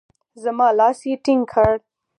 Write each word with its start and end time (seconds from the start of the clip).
زما 0.43 0.67
لاس 0.79 0.99
يې 1.09 1.15
ټينګ 1.23 1.43
کړ. 1.51 1.71